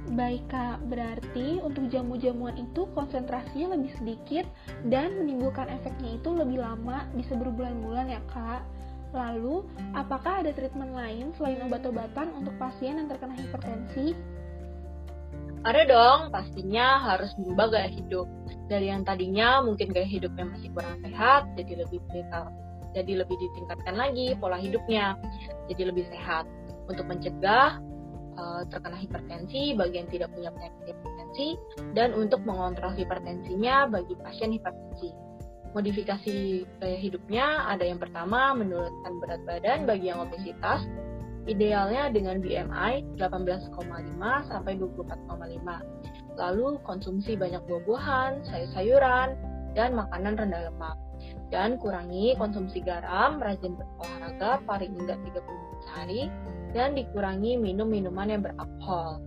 Baik 0.10 0.42
kak, 0.50 0.82
berarti 0.90 1.62
untuk 1.62 1.86
jamu-jamuan 1.88 2.58
itu 2.58 2.90
konsentrasinya 2.98 3.78
lebih 3.78 3.94
sedikit 4.02 4.46
dan 4.90 5.14
menimbulkan 5.22 5.70
efeknya 5.70 6.18
itu 6.18 6.34
lebih 6.34 6.66
lama, 6.66 7.06
bisa 7.14 7.38
berbulan-bulan 7.38 8.10
ya 8.10 8.22
kak. 8.34 8.66
Lalu, 9.14 9.66
apakah 9.94 10.42
ada 10.42 10.54
treatment 10.54 10.98
lain 10.98 11.30
selain 11.38 11.62
obat-obatan 11.66 12.34
untuk 12.38 12.54
pasien 12.58 12.98
yang 12.98 13.06
terkena 13.10 13.38
hipertensi? 13.38 14.18
Ada 15.60 15.82
dong, 15.92 16.20
pastinya 16.32 17.04
harus 17.04 17.36
berubah 17.36 17.68
gaya 17.76 17.92
hidup. 17.92 18.28
Dari 18.72 18.88
yang 18.88 19.04
tadinya 19.04 19.60
mungkin 19.60 19.92
gaya 19.92 20.08
hidupnya 20.08 20.48
masih 20.56 20.72
kurang 20.72 21.04
sehat, 21.04 21.52
jadi 21.60 21.84
lebih 21.84 22.00
vital. 22.08 22.48
Jadi 22.96 23.20
lebih 23.20 23.36
ditingkatkan 23.36 23.96
lagi 24.00 24.34
pola 24.40 24.56
hidupnya, 24.56 25.20
jadi 25.68 25.92
lebih 25.92 26.08
sehat. 26.08 26.48
Untuk 26.88 27.06
mencegah 27.06 27.78
uh, 28.40 28.64
terkena 28.72 28.98
hipertensi 28.98 29.76
bagi 29.76 30.00
yang 30.00 30.10
tidak 30.10 30.32
punya 30.32 30.50
penyakit 30.56 30.96
hipertensi, 30.96 31.48
dan 31.92 32.16
untuk 32.16 32.40
mengontrol 32.48 32.96
hipertensinya 32.96 33.92
bagi 33.92 34.16
pasien 34.16 34.56
hipertensi. 34.56 35.12
Modifikasi 35.76 36.38
gaya 36.82 36.98
hidupnya 36.98 37.68
ada 37.70 37.84
yang 37.86 38.02
pertama 38.02 38.58
menurunkan 38.58 39.12
berat 39.22 39.42
badan 39.46 39.86
bagi 39.86 40.10
yang 40.10 40.24
obesitas, 40.24 40.82
Idealnya 41.50 42.14
dengan 42.14 42.38
BMI 42.46 43.18
18,5 43.18 43.74
sampai 44.46 44.78
24,5. 44.78 46.38
Lalu 46.38 46.78
konsumsi 46.86 47.34
banyak 47.34 47.66
buah-buahan, 47.66 48.46
sayur-sayuran, 48.46 49.34
dan 49.74 49.98
makanan 49.98 50.38
rendah 50.38 50.70
lemak. 50.70 50.94
Dan 51.50 51.82
kurangi 51.82 52.38
konsumsi 52.38 52.86
garam, 52.86 53.42
rajin 53.42 53.74
berolahraga 53.74 54.62
paling 54.70 54.94
enggak 54.94 55.18
30 55.26 55.42
menit 55.42 55.80
sehari, 55.90 56.22
dan 56.78 56.94
dikurangi 56.94 57.58
minum 57.58 57.90
minuman 57.90 58.30
yang 58.30 58.42
beralkohol. 58.46 59.18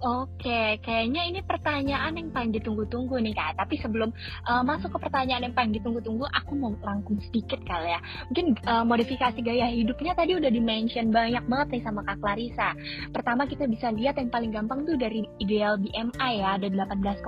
Oke, 0.00 0.80
kayaknya 0.80 1.28
ini 1.28 1.40
pertanyaan 1.44 2.16
yang 2.16 2.32
paling 2.32 2.56
ditunggu-tunggu 2.56 3.20
nih 3.20 3.36
kak. 3.36 3.60
Tapi 3.60 3.76
sebelum 3.84 4.08
uh, 4.48 4.64
masuk 4.64 4.96
ke 4.96 4.98
pertanyaan 5.04 5.44
yang 5.44 5.52
paling 5.52 5.76
ditunggu-tunggu, 5.76 6.24
aku 6.32 6.56
mau 6.56 6.72
rangkum 6.80 7.20
sedikit 7.28 7.60
kali 7.68 7.92
ya. 7.92 8.00
Mungkin 8.32 8.56
uh, 8.64 8.84
modifikasi 8.88 9.36
gaya 9.44 9.68
hidupnya 9.68 10.16
tadi 10.16 10.40
udah 10.40 10.48
dimention 10.48 11.12
banyak 11.12 11.44
banget 11.44 11.68
nih 11.76 11.82
sama 11.84 12.00
kak 12.08 12.16
Clarissa. 12.16 12.72
Pertama 13.12 13.44
kita 13.44 13.68
bisa 13.68 13.92
lihat 13.92 14.16
yang 14.16 14.32
paling 14.32 14.48
gampang 14.56 14.88
tuh 14.88 14.96
dari 14.96 15.20
ideal 15.36 15.76
BMI 15.76 16.32
ya, 16.32 16.56
ada 16.56 16.68
18,5 16.72 17.20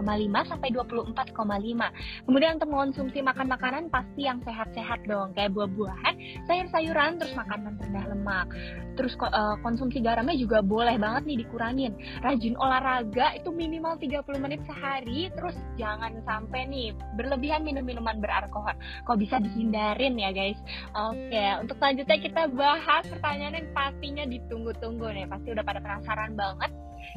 sampai 0.49 0.69
24,5. 0.73 2.25
Kemudian 2.25 2.57
untuk 2.57 2.71
mengonsumsi 2.73 3.21
makan 3.21 3.53
makanan 3.53 3.93
pasti 3.93 4.25
yang 4.25 4.41
sehat-sehat 4.49 5.05
dong, 5.05 5.37
kayak 5.37 5.53
buah-buahan, 5.53 6.49
sayur-sayuran, 6.49 7.21
terus 7.21 7.37
makanan 7.37 7.77
rendah 7.85 8.05
lemak. 8.17 8.49
Terus 8.97 9.13
uh, 9.21 9.61
konsumsi 9.61 10.01
garamnya 10.01 10.41
juga 10.41 10.65
boleh 10.65 10.97
banget 10.97 11.29
nih 11.29 11.45
dikurangin. 11.45 11.93
Rajin 12.25 12.62
olahraga 12.63 13.35
itu 13.35 13.51
minimal 13.51 13.99
30 13.99 14.23
menit 14.39 14.63
sehari 14.71 15.29
terus 15.35 15.59
jangan 15.75 16.15
sampai 16.23 16.71
nih 16.71 16.95
berlebihan 17.19 17.67
minum 17.67 17.83
minuman 17.83 18.23
beralkohol. 18.23 18.79
Kok 19.03 19.19
bisa 19.19 19.43
dihindarin 19.43 20.15
ya 20.15 20.31
guys? 20.31 20.59
Oke 20.95 21.45
untuk 21.59 21.77
selanjutnya 21.83 22.19
kita 22.23 22.43
bahas 22.55 23.03
pertanyaan 23.11 23.59
yang 23.59 23.69
pastinya 23.75 24.25
ditunggu-tunggu 24.31 25.11
nih. 25.11 25.27
Pasti 25.27 25.49
udah 25.51 25.65
pada 25.67 25.83
penasaran 25.83 26.39
banget 26.39 26.71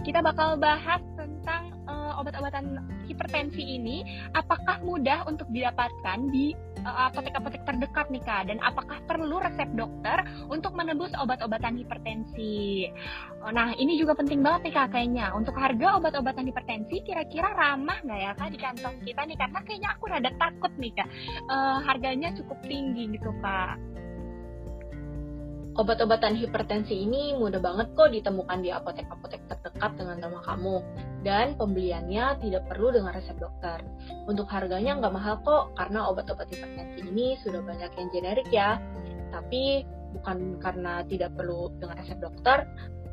kita 0.03 0.19
bakal 0.19 0.59
bahas 0.59 1.01
tentang 1.15 1.75
uh, 1.85 2.19
obat-obatan 2.19 2.81
hipertensi 3.05 3.61
ini. 3.61 4.03
Apakah 4.33 4.81
mudah 4.81 5.25
untuk 5.29 5.47
didapatkan 5.53 6.19
di 6.33 6.53
eh, 6.81 6.97
apotek-apotek 7.09 7.61
uh, 7.63 7.67
terdekat 7.69 8.05
nih 8.09 8.23
kak? 8.25 8.49
Dan 8.49 8.57
apakah 8.61 8.99
perlu 9.05 9.39
resep 9.41 9.69
dokter 9.77 10.25
untuk 10.49 10.73
menebus 10.73 11.13
obat-obatan 11.15 11.77
hipertensi? 11.79 12.89
Oh, 13.45 13.53
nah 13.53 13.71
ini 13.77 13.97
juga 13.97 14.17
penting 14.17 14.41
banget 14.41 14.69
nih 14.69 14.73
kak 14.73 14.87
kayaknya. 14.93 15.31
Untuk 15.33 15.55
harga 15.55 16.01
obat-obatan 16.01 16.49
hipertensi 16.49 17.05
kira-kira 17.05 17.53
ramah 17.53 18.01
nggak 18.03 18.19
ya 18.19 18.31
kak 18.35 18.49
di 18.51 18.59
kantong 18.59 18.97
kita 19.05 19.21
nih? 19.25 19.37
Karena 19.37 19.59
kayaknya 19.63 19.89
aku 19.95 20.03
rada 20.09 20.31
takut 20.41 20.71
nih 20.81 20.91
kak. 20.97 21.09
Uh, 21.47 21.77
harganya 21.85 22.33
cukup 22.33 22.57
tinggi 22.65 23.15
gitu 23.15 23.31
kak 23.39 23.77
Obat-obatan 25.75 26.39
hipertensi 26.39 27.03
ini 27.03 27.35
mudah 27.35 27.59
banget 27.59 27.91
kok 27.99 28.07
ditemukan 28.07 28.63
di 28.63 28.71
apotek-apotek 28.71 29.43
terdekat 29.51 29.91
dengan 29.99 30.23
rumah 30.23 30.43
kamu. 30.47 30.75
Dan 31.19 31.59
pembeliannya 31.59 32.39
tidak 32.39 32.63
perlu 32.71 32.95
dengan 32.95 33.11
resep 33.11 33.35
dokter. 33.35 33.83
Untuk 34.23 34.47
harganya 34.47 34.95
nggak 34.95 35.11
mahal 35.11 35.35
kok, 35.43 35.75
karena 35.75 36.07
obat-obat 36.07 36.47
hipertensi 36.47 37.03
ini 37.03 37.35
sudah 37.43 37.59
banyak 37.59 37.91
yang 37.91 38.09
generik 38.15 38.47
ya. 38.55 38.79
Tapi 39.35 39.83
bukan 40.15 40.63
karena 40.63 41.03
tidak 41.11 41.35
perlu 41.35 41.67
dengan 41.75 41.99
resep 41.99 42.23
dokter, 42.23 42.63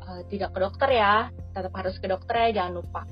uh, 0.07 0.23
tidak 0.31 0.55
ke 0.55 0.59
dokter 0.63 0.89
ya. 0.95 1.27
Tetap 1.51 1.73
harus 1.75 1.99
ke 1.99 2.07
dokter 2.07 2.47
ya, 2.47 2.63
jangan 2.63 2.79
lupa. 2.79 3.03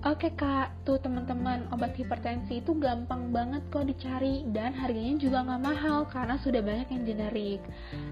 Oke 0.00 0.32
kak, 0.32 0.80
tuh 0.88 0.96
teman-teman 0.96 1.68
obat 1.76 1.92
hipertensi 1.92 2.64
itu 2.64 2.72
gampang 2.80 3.36
banget 3.36 3.60
kok 3.68 3.84
dicari 3.84 4.48
dan 4.48 4.72
harganya 4.72 5.20
juga 5.20 5.44
nggak 5.44 5.60
mahal 5.60 6.08
karena 6.08 6.40
sudah 6.40 6.64
banyak 6.64 6.88
yang 6.88 7.04
generik. 7.04 7.60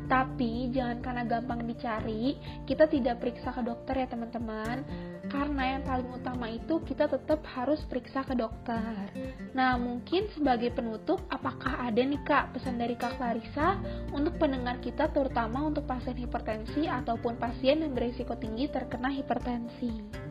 Tapi 0.04 0.68
jangan 0.68 1.00
karena 1.00 1.24
gampang 1.24 1.64
dicari, 1.64 2.36
kita 2.68 2.92
tidak 2.92 3.24
periksa 3.24 3.56
ke 3.56 3.64
dokter 3.64 4.04
ya 4.04 4.06
teman-teman. 4.12 4.84
Karena 5.32 5.80
yang 5.80 5.82
paling 5.88 6.12
utama 6.12 6.52
itu 6.52 6.76
kita 6.84 7.08
tetap 7.08 7.40
harus 7.56 7.80
periksa 7.88 8.20
ke 8.20 8.36
dokter. 8.36 9.08
Nah 9.56 9.80
mungkin 9.80 10.28
sebagai 10.36 10.76
penutup, 10.76 11.24
apakah 11.32 11.88
ada 11.88 12.04
nih 12.04 12.20
kak 12.20 12.52
pesan 12.52 12.76
dari 12.76 13.00
kak 13.00 13.16
Clarissa 13.16 13.80
untuk 14.12 14.36
pendengar 14.36 14.76
kita 14.84 15.08
terutama 15.08 15.64
untuk 15.64 15.88
pasien 15.88 16.20
hipertensi 16.20 16.84
ataupun 16.84 17.40
pasien 17.40 17.80
yang 17.80 17.96
berisiko 17.96 18.36
tinggi 18.36 18.68
terkena 18.68 19.08
hipertensi? 19.08 20.28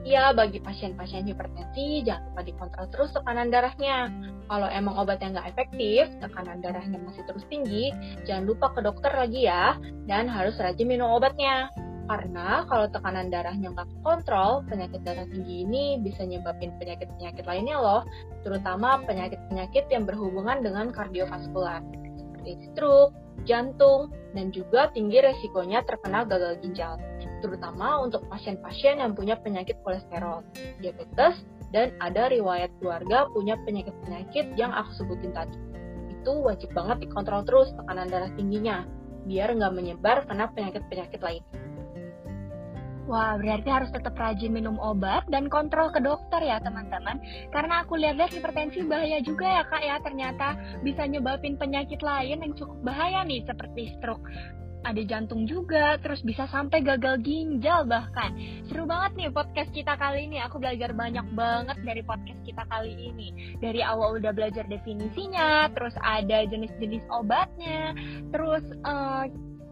Ya, 0.00 0.32
bagi 0.32 0.64
pasien-pasien 0.64 1.28
hipertensi, 1.28 2.00
jangan 2.08 2.32
lupa 2.32 2.40
dikontrol 2.40 2.86
terus 2.88 3.12
tekanan 3.12 3.52
darahnya. 3.52 4.08
Kalau 4.48 4.64
emang 4.72 4.96
obatnya 4.96 5.36
nggak 5.36 5.48
efektif, 5.52 6.08
tekanan 6.24 6.64
darahnya 6.64 6.96
masih 7.04 7.20
terus 7.28 7.44
tinggi, 7.52 7.92
jangan 8.24 8.48
lupa 8.48 8.72
ke 8.72 8.80
dokter 8.80 9.12
lagi 9.12 9.44
ya, 9.44 9.76
dan 10.08 10.24
harus 10.24 10.56
rajin 10.56 10.88
minum 10.88 11.12
obatnya. 11.12 11.68
Karena 12.08 12.64
kalau 12.66 12.88
tekanan 12.88 13.28
darahnya 13.28 13.76
nggak 13.76 13.86
kontrol, 14.00 14.64
penyakit 14.66 15.04
darah 15.04 15.28
tinggi 15.28 15.68
ini 15.68 16.00
bisa 16.00 16.24
nyebabin 16.24 16.72
penyakit-penyakit 16.80 17.44
lainnya 17.44 17.76
loh, 17.76 18.02
terutama 18.42 19.04
penyakit-penyakit 19.04 19.84
yang 19.92 20.08
berhubungan 20.08 20.64
dengan 20.64 20.90
kardiovaskular, 20.90 21.84
seperti 22.18 22.72
stroke, 22.72 23.12
jantung, 23.46 24.12
dan 24.34 24.54
juga 24.54 24.90
tinggi 24.94 25.18
resikonya 25.18 25.82
terkena 25.86 26.22
gagal 26.22 26.60
ginjal 26.62 27.00
terutama 27.40 28.04
untuk 28.04 28.22
pasien-pasien 28.28 29.00
yang 29.00 29.16
punya 29.16 29.34
penyakit 29.40 29.80
kolesterol, 29.82 30.44
diabetes, 30.78 31.40
dan 31.72 31.96
ada 31.98 32.28
riwayat 32.28 32.70
keluarga 32.78 33.26
punya 33.32 33.56
penyakit-penyakit 33.64 34.54
yang 34.60 34.70
aku 34.70 34.92
sebutin 35.00 35.32
tadi. 35.32 35.56
Itu 36.12 36.44
wajib 36.44 36.70
banget 36.76 37.08
dikontrol 37.08 37.42
terus 37.48 37.72
tekanan 37.74 38.12
darah 38.12 38.30
tingginya, 38.36 38.84
biar 39.24 39.56
nggak 39.56 39.72
menyebar 39.72 40.28
kena 40.28 40.52
penyakit-penyakit 40.52 41.20
lain. 41.24 41.42
Wah, 43.10 43.34
berarti 43.42 43.66
harus 43.66 43.90
tetap 43.90 44.14
rajin 44.14 44.54
minum 44.54 44.78
obat 44.78 45.26
dan 45.26 45.50
kontrol 45.50 45.90
ke 45.90 45.98
dokter 45.98 46.46
ya 46.46 46.62
teman-teman. 46.62 47.18
Karena 47.50 47.82
aku 47.82 47.98
lihat-lihat 47.98 48.30
hipertensi 48.38 48.86
bahaya 48.86 49.18
juga 49.18 49.50
ya 49.50 49.62
kak 49.66 49.82
ya. 49.82 49.96
Ternyata 49.98 50.48
bisa 50.86 51.10
nyebabin 51.10 51.58
penyakit 51.58 51.98
lain 52.06 52.38
yang 52.38 52.54
cukup 52.54 52.78
bahaya 52.86 53.26
nih 53.26 53.42
seperti 53.42 53.98
stroke 53.98 54.22
ada 54.80 55.02
jantung 55.04 55.44
juga, 55.44 56.00
terus 56.00 56.24
bisa 56.24 56.48
sampai 56.48 56.80
gagal 56.80 57.20
ginjal 57.20 57.84
bahkan. 57.84 58.32
Seru 58.68 58.88
banget 58.88 59.12
nih 59.16 59.28
podcast 59.28 59.68
kita 59.76 59.92
kali 60.00 60.24
ini. 60.24 60.40
Aku 60.40 60.56
belajar 60.56 60.96
banyak 60.96 61.26
banget 61.36 61.76
dari 61.84 62.00
podcast 62.00 62.40
kita 62.48 62.64
kali 62.64 63.12
ini. 63.12 63.60
Dari 63.60 63.84
awal 63.84 64.16
udah 64.20 64.32
belajar 64.32 64.64
definisinya, 64.64 65.68
terus 65.76 65.92
ada 66.00 66.48
jenis-jenis 66.48 67.04
obatnya, 67.12 67.92
terus 68.32 68.64
uh, 68.88 69.28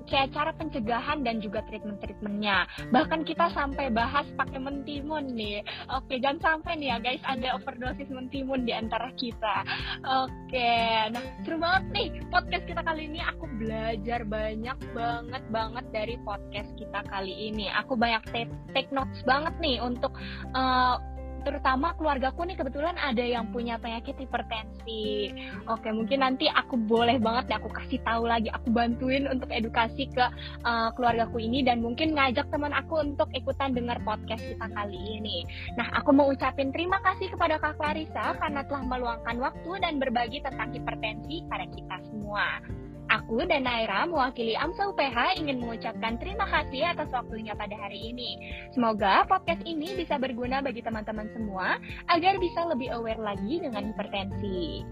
kayak 0.09 0.33
cara 0.33 0.51
pencegahan 0.57 1.23
dan 1.23 1.39
juga 1.39 1.63
treatment-treatmentnya. 1.69 2.67
Bahkan 2.91 3.29
kita 3.29 3.53
sampai 3.53 3.93
bahas 3.93 4.25
pakai 4.35 4.59
mentimun 4.59 5.37
nih. 5.37 5.63
Oke, 5.93 6.19
jangan 6.19 6.41
sampai 6.59 6.81
nih 6.81 6.89
ya 6.93 6.97
guys 6.99 7.23
ada 7.29 7.55
overdosis 7.61 8.09
mentimun 8.09 8.65
di 8.65 8.73
antara 8.73 9.13
kita. 9.15 9.63
Oke, 10.03 10.75
nah 11.13 11.23
seru 11.45 11.61
banget 11.61 11.85
nih 11.93 12.07
podcast 12.33 12.65
kita 12.67 12.83
kali 12.83 13.09
ini. 13.09 13.21
Aku 13.37 13.45
belajar 13.61 14.21
banyak 14.25 14.79
banget 14.97 15.45
banget 15.53 15.85
dari 15.93 16.15
podcast 16.25 16.71
kita 16.81 17.01
kali 17.07 17.53
ini. 17.53 17.69
Aku 17.85 17.95
banyak 17.95 18.25
take, 18.33 18.53
take 18.73 18.91
notes 18.91 19.21
banget 19.29 19.55
nih 19.61 19.79
untuk 19.79 20.13
uh, 20.57 20.97
terutama 21.43 21.95
keluargaku 21.95 22.47
nih 22.47 22.57
kebetulan 22.59 22.97
ada 22.99 23.23
yang 23.23 23.51
punya 23.51 23.79
penyakit 23.79 24.17
hipertensi. 24.19 25.33
Oke, 25.69 25.91
mungkin 25.91 26.23
nanti 26.25 26.51
aku 26.51 26.79
boleh 26.79 27.21
banget 27.21 27.51
nih 27.53 27.57
aku 27.61 27.71
kasih 27.71 28.01
tahu 28.03 28.27
lagi, 28.27 28.49
aku 28.51 28.73
bantuin 28.73 29.29
untuk 29.31 29.51
edukasi 29.53 30.11
ke 30.11 30.25
uh, 30.65 30.91
keluargaku 30.95 31.43
ini 31.43 31.63
dan 31.63 31.85
mungkin 31.85 32.15
ngajak 32.17 32.49
teman 32.49 32.75
aku 32.75 33.03
untuk 33.03 33.29
ikutan 33.37 33.77
dengar 33.77 34.01
podcast 34.03 34.43
kita 34.43 34.67
kali 34.73 34.99
ini. 35.21 35.45
Nah, 35.77 35.91
aku 35.95 36.11
mau 36.15 36.31
ucapin 36.31 36.71
terima 36.75 36.99
kasih 37.05 37.31
kepada 37.31 37.61
Kak 37.61 37.79
Clarissa 37.79 38.35
karena 38.39 38.65
telah 38.67 38.85
meluangkan 38.87 39.37
waktu 39.39 39.71
dan 39.83 40.01
berbagi 40.01 40.41
tentang 40.41 40.73
hipertensi 40.73 41.45
pada 41.47 41.67
kita 41.69 41.97
semua. 42.09 42.63
Aku 43.09 43.41
dan 43.49 43.65
Naira 43.65 44.05
mewakili 44.05 44.53
AMSA 44.53 44.93
UPH 44.93 45.41
ingin 45.41 45.65
mengucapkan 45.65 46.21
terima 46.21 46.45
kasih 46.45 46.93
atas 46.93 47.09
waktunya 47.09 47.57
pada 47.57 47.73
hari 47.73 48.13
ini. 48.13 48.37
Semoga 48.77 49.25
podcast 49.25 49.65
ini 49.65 49.97
bisa 49.97 50.21
berguna 50.21 50.61
bagi 50.61 50.85
teman-teman 50.85 51.33
semua 51.33 51.81
agar 52.13 52.37
bisa 52.37 52.69
lebih 52.69 52.93
aware 52.93 53.21
lagi 53.21 53.65
dengan 53.65 53.89
hipertensi. 53.89 54.85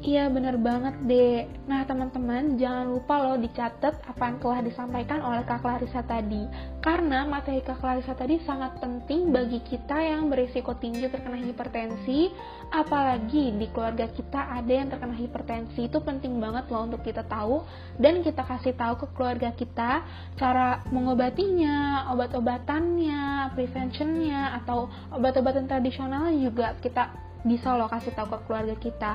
Iya 0.00 0.32
bener 0.32 0.56
banget 0.56 0.96
deh. 1.04 1.44
Nah 1.68 1.84
teman-teman 1.84 2.56
jangan 2.56 2.88
lupa 2.88 3.20
loh 3.20 3.36
dicatat 3.36 4.00
apa 4.00 4.32
yang 4.32 4.40
telah 4.40 4.60
disampaikan 4.64 5.20
oleh 5.20 5.44
Kak 5.44 5.60
Clarissa 5.60 6.00
tadi. 6.00 6.48
Karena 6.80 7.28
materi 7.28 7.60
Kak 7.60 7.84
Clarissa 7.84 8.16
tadi 8.16 8.40
sangat 8.48 8.80
penting 8.80 9.28
bagi 9.28 9.60
kita 9.60 10.00
yang 10.00 10.32
berisiko 10.32 10.72
tinggi 10.80 11.04
terkena 11.04 11.36
hipertensi. 11.44 12.32
Apalagi 12.72 13.52
di 13.60 13.68
keluarga 13.68 14.08
kita 14.08 14.56
ada 14.56 14.72
yang 14.72 14.88
terkena 14.88 15.12
hipertensi. 15.20 15.84
Itu 15.84 16.00
penting 16.00 16.40
banget 16.40 16.72
loh 16.72 16.88
untuk 16.88 17.04
kita 17.04 17.20
tahu. 17.28 17.60
Dan 18.00 18.24
kita 18.24 18.40
kasih 18.40 18.72
tahu 18.80 19.04
ke 19.04 19.06
keluarga 19.12 19.52
kita 19.52 20.00
cara 20.40 20.80
mengobatinya, 20.88 22.08
obat-obatannya, 22.16 23.52
preventionnya, 23.52 24.64
atau 24.64 24.88
obat-obatan 25.12 25.68
tradisional 25.68 26.32
juga 26.32 26.72
kita 26.80 27.29
bisa 27.44 27.72
loh 27.76 27.88
kasih 27.88 28.12
tahu 28.12 28.36
ke 28.36 28.38
keluarga 28.48 28.76
kita. 28.76 29.14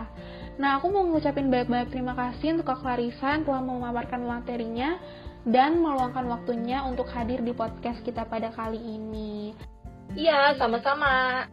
Nah, 0.56 0.80
aku 0.80 0.88
mau 0.90 1.04
ngucapin 1.06 1.52
banyak-banyak 1.52 1.92
terima 1.92 2.16
kasih 2.16 2.56
untuk 2.58 2.72
Kak 2.72 2.80
Clarissa 2.82 3.36
yang 3.36 3.44
telah 3.44 3.62
memaparkan 3.62 4.24
materinya 4.24 4.98
dan 5.46 5.78
meluangkan 5.84 6.26
waktunya 6.26 6.82
untuk 6.88 7.06
hadir 7.12 7.44
di 7.46 7.54
podcast 7.54 8.02
kita 8.02 8.26
pada 8.26 8.50
kali 8.56 8.80
ini. 8.80 9.54
Iya, 10.16 10.56
sama-sama. 10.58 11.46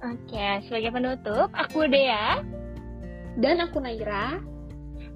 Oke, 0.00 0.64
sebagai 0.64 0.96
penutup, 0.96 1.52
aku 1.52 1.84
Dea. 1.90 2.40
Dan 3.36 3.60
aku 3.60 3.84
Naira. 3.84 4.40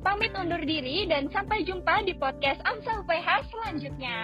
Pamit 0.05 0.37
undur 0.37 0.61
diri 0.61 1.09
dan 1.09 1.33
sampai 1.33 1.65
jumpa 1.65 2.05
di 2.05 2.13
podcast 2.13 2.61
AMSA 2.69 3.01
UPH 3.01 3.29
selanjutnya. 3.49 4.19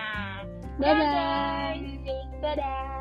Bye-bye. 0.76 1.80
Dadah. 2.44 3.00